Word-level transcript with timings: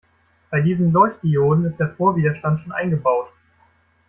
Bei 0.49 0.61
diesen 0.61 0.91
Leuchtdioden 0.91 1.65
ist 1.65 1.79
der 1.79 1.89
Vorwiderstand 1.95 2.59
schon 2.59 2.71
eingebaut. 2.71 3.29